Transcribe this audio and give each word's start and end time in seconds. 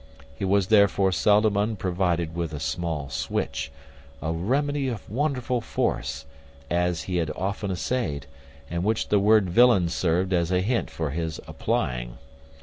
He 0.33 0.45
was 0.45 0.65
therefore 0.69 1.11
seldom 1.11 1.55
unprovided 1.55 2.33
with 2.35 2.53
a 2.55 2.59
small 2.59 3.07
switch, 3.09 3.71
a 4.19 4.31
remedy 4.33 4.87
of 4.87 5.07
wonderful 5.07 5.61
force, 5.61 6.25
as 6.71 7.03
he 7.03 7.17
had 7.17 7.29
often 7.35 7.69
essayed, 7.69 8.25
and 8.67 8.83
which 8.83 9.09
the 9.09 9.19
word 9.19 9.47
villain 9.51 9.89
served 9.89 10.33
as 10.33 10.49
a 10.51 10.61
hint 10.61 10.89
for 10.89 11.11
his 11.11 11.39
applying. 11.47 12.17